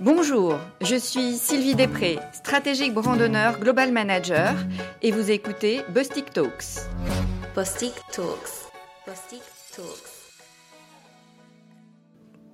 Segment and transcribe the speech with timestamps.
[0.00, 4.54] Bonjour, je suis Sylvie Després, stratégique brandonneur global manager
[5.02, 6.88] et vous écoutez Bostik Talks.
[7.54, 8.70] Bostik Talks.
[9.06, 9.42] Bostik
[9.76, 10.19] Talks.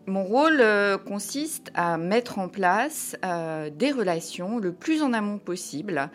[0.08, 5.38] Mon rôle euh, consiste à mettre en place euh, des relations le plus en amont
[5.38, 6.10] possible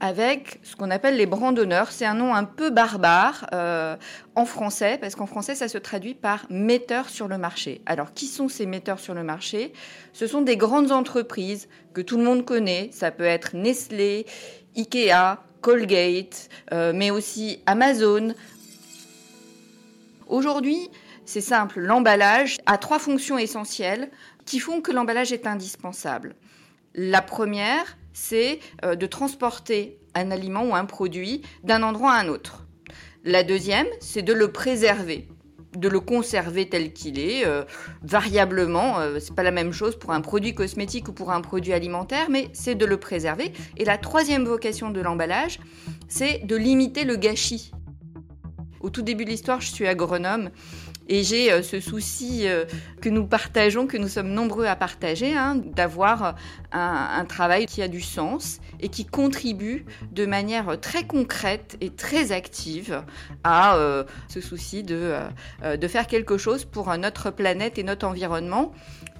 [0.00, 1.92] avec ce qu'on appelle les brandonneurs.
[1.92, 3.96] C'est un nom un peu barbare euh,
[4.34, 7.82] en français, parce qu'en français, ça se traduit par metteurs sur le marché.
[7.84, 9.74] Alors, qui sont ces metteurs sur le marché?
[10.14, 12.88] Ce sont des grandes entreprises que tout le monde connaît.
[12.92, 14.24] Ça peut être Nestlé,
[14.74, 18.34] Ikea, Colgate, mais aussi Amazon.
[20.28, 20.90] Aujourd'hui,
[21.24, 24.10] c'est simple, l'emballage a trois fonctions essentielles
[24.44, 26.34] qui font que l'emballage est indispensable.
[26.94, 32.28] La première, c'est euh, de transporter un aliment ou un produit d'un endroit à un
[32.28, 32.66] autre.
[33.24, 35.28] La deuxième, c'est de le préserver,
[35.76, 37.64] de le conserver tel qu'il est, euh,
[38.02, 39.00] variablement.
[39.00, 42.28] Euh, c'est pas la même chose pour un produit cosmétique ou pour un produit alimentaire,
[42.30, 43.52] mais c'est de le préserver.
[43.76, 45.58] Et la troisième vocation de l'emballage,
[46.06, 47.72] c'est de limiter le gâchis.
[48.80, 50.50] Au tout début de l'histoire, je suis agronome
[51.08, 52.64] et j'ai euh, ce souci euh,
[53.00, 56.32] que nous partageons, que nous sommes nombreux à partager, hein, d'avoir euh,
[56.72, 62.32] un, travail qui a du sens et qui contribue de manière très concrète et très
[62.32, 63.02] active
[63.42, 63.78] à
[64.28, 65.14] ce souci de,
[65.64, 68.72] de faire quelque chose pour notre planète et notre environnement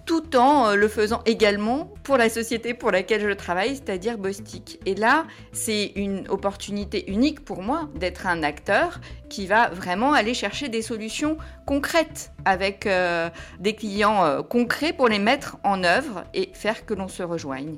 [0.07, 4.81] tout en euh, le faisant également pour la société pour laquelle je travaille, c'est-à-dire Bostik.
[4.87, 10.35] Et là, c'est une opportunité unique pour moi d'être un acteur qui va vraiment aller
[10.35, 16.25] chercher des solutions concrètes avec euh, des clients euh, concrets pour les mettre en œuvre
[16.35, 17.77] et faire que l'on se rejoigne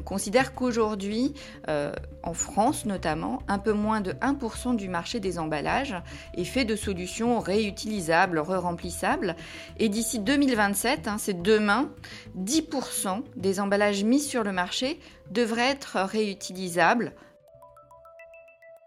[0.00, 1.34] considère qu'aujourd'hui,
[1.68, 1.92] euh,
[2.22, 5.94] en France notamment, un peu moins de 1% du marché des emballages
[6.36, 9.36] est fait de solutions réutilisables, re-remplissables.
[9.78, 11.90] Et d'ici 2027, hein, c'est demain,
[12.38, 14.98] 10% des emballages mis sur le marché
[15.30, 17.12] devraient être réutilisables.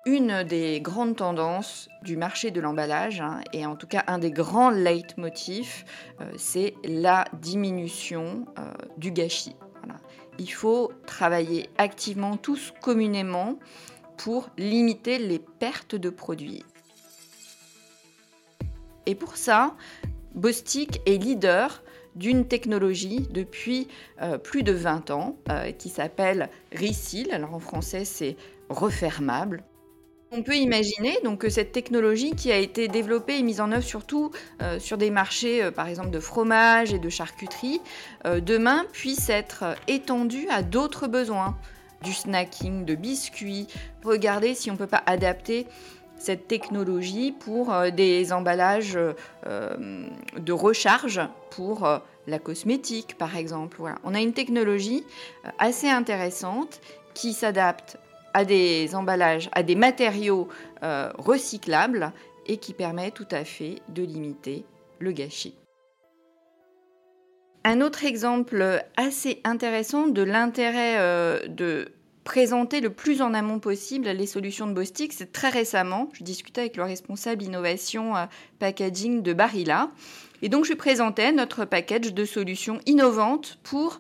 [0.06, 4.31] Une des grandes tendances du marché de l'emballage, hein, et en tout cas un des
[4.31, 5.84] grands leitmotifs,
[6.22, 9.57] euh, c'est la diminution euh, du gâchis
[10.40, 13.58] il faut travailler activement tous communément
[14.18, 16.64] pour limiter les pertes de produits.
[19.06, 19.75] Et pour ça,
[20.36, 21.81] Bostik est leader
[22.16, 23.88] d'une technologie depuis
[24.22, 27.31] euh, plus de 20 ans euh, qui s'appelle Reseal.
[27.31, 28.36] Alors en français, c'est
[28.69, 29.64] refermable.
[30.33, 33.83] On peut imaginer donc que cette technologie qui a été développée et mise en œuvre
[33.83, 37.79] surtout euh, sur des marchés euh, par exemple de fromage et de charcuterie,
[38.25, 41.55] euh, demain puisse être étendue à d'autres besoins,
[42.03, 43.67] du snacking, de biscuits.
[44.03, 45.65] Regardez si on ne peut pas adapter
[46.17, 48.97] cette technologie pour des emballages
[49.45, 51.21] de recharge
[51.51, 51.88] pour
[52.25, 53.81] la cosmétique par exemple.
[54.03, 55.03] On a une technologie
[55.59, 56.81] assez intéressante
[57.13, 57.99] qui s'adapte
[58.38, 60.48] à des emballages, à des matériaux
[60.84, 62.12] euh, recyclables
[62.46, 64.64] et qui permet tout à fait de limiter
[65.00, 65.56] le gâchis.
[67.64, 71.92] Un autre exemple assez intéressant de l'intérêt euh, de
[72.25, 76.62] présenter le plus en amont possible les solutions de Bostik, c'est très récemment, je discutais
[76.62, 78.25] avec le responsable innovation euh,
[78.59, 79.90] packaging de Barilla,
[80.44, 84.00] et donc je présentais notre package de solutions innovantes pour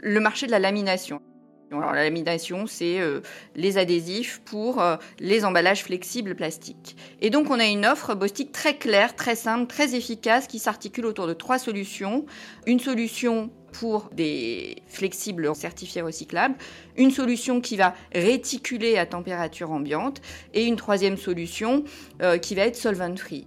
[0.00, 1.22] le marché de la lamination.
[1.72, 3.22] La lamination, c'est euh,
[3.56, 6.96] les adhésifs pour euh, les emballages flexibles plastiques.
[7.20, 11.06] Et donc, on a une offre Bostik très claire, très simple, très efficace qui s'articule
[11.06, 12.24] autour de trois solutions.
[12.66, 16.54] Une solution pour des flexibles certifiés recyclables,
[16.96, 20.22] une solution qui va réticuler à température ambiante
[20.54, 21.82] et une troisième solution
[22.22, 23.46] euh, qui va être solvent-free.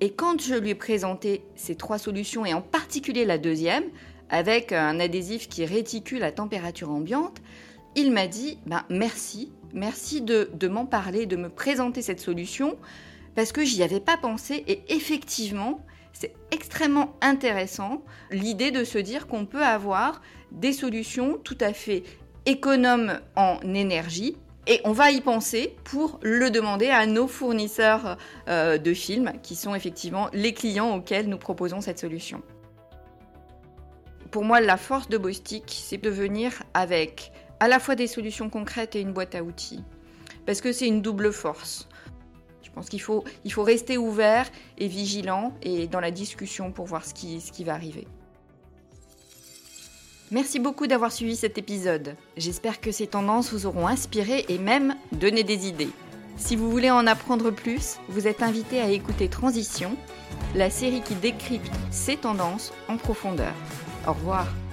[0.00, 3.84] Et quand je lui ai présenté ces trois solutions, et en particulier la deuxième,
[4.34, 7.40] avec un adhésif qui réticule à température ambiante,
[7.94, 12.76] il m'a dit ben, merci, merci de, m'en parler, de me présenter cette solution,
[13.36, 15.78] parce que j'y avais pas pensé et effectivement,
[16.12, 18.02] c'est extrêmement intéressant
[18.32, 20.20] l'idée de se dire qu'on peut avoir
[20.50, 22.02] des solutions tout à fait
[22.44, 24.36] économes en énergie.
[24.66, 28.16] Et on va y penser pour le demander à nos fournisseurs
[28.48, 32.42] euh, de films, qui sont effectivement les clients auxquels nous proposons cette solution.
[34.34, 38.50] Pour moi, la force de Bostik, c'est de venir avec à la fois des solutions
[38.50, 39.84] concrètes et une boîte à outils.
[40.44, 41.88] Parce que c'est une double force.
[42.64, 46.86] Je pense qu'il faut, il faut rester ouvert et vigilant et dans la discussion pour
[46.86, 48.08] voir ce qui, ce qui va arriver.
[50.32, 52.16] Merci beaucoup d'avoir suivi cet épisode.
[52.36, 55.90] J'espère que ces tendances vous auront inspiré et même donné des idées.
[56.38, 59.96] Si vous voulez en apprendre plus, vous êtes invité à écouter Transition,
[60.56, 63.54] la série qui décrypte ces tendances en profondeur.
[64.06, 64.63] Au revoir.